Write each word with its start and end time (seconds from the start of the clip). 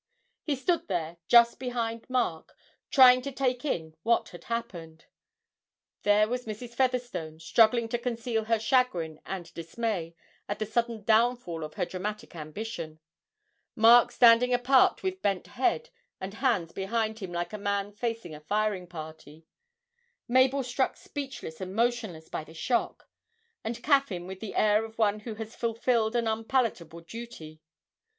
He 0.41 0.55
stood 0.55 0.87
there 0.87 1.17
just 1.27 1.59
behind 1.59 2.09
Mark, 2.09 2.57
trying 2.89 3.21
to 3.21 3.31
take 3.31 3.63
in 3.63 3.95
what 4.01 4.29
had 4.29 4.45
happened. 4.45 5.05
There 6.01 6.27
was 6.27 6.47
Mrs. 6.47 6.73
Featherstone 6.73 7.39
struggling 7.39 7.87
to 7.89 7.99
conceal 7.99 8.45
her 8.45 8.57
chagrin 8.57 9.19
and 9.27 9.53
dismay 9.53 10.15
at 10.49 10.57
the 10.57 10.65
sudden 10.65 11.03
downfall 11.03 11.63
of 11.63 11.75
her 11.75 11.85
dramatic 11.85 12.35
ambition; 12.35 12.99
Mark 13.75 14.11
standing 14.11 14.55
apart 14.55 15.03
with 15.03 15.21
bent 15.21 15.45
head 15.45 15.91
and 16.19 16.33
hands 16.33 16.73
behind 16.73 17.19
him 17.19 17.31
like 17.31 17.53
a 17.53 17.59
man 17.59 17.91
facing 17.91 18.33
a 18.33 18.39
firing 18.41 18.87
party; 18.87 19.45
Mabel 20.27 20.63
struck 20.63 20.97
speechless 20.97 21.61
and 21.61 21.75
motionless 21.75 22.27
by 22.27 22.43
the 22.43 22.55
shock; 22.55 23.07
and 23.63 23.83
Caffyn 23.83 24.25
with 24.25 24.39
the 24.39 24.55
air 24.55 24.83
of 24.83 24.97
one 24.97 25.19
who 25.19 25.35
has 25.35 25.55
fulfilled 25.55 26.15
an 26.15 26.25
unpalatable 26.27 27.01
duty. 27.01 27.61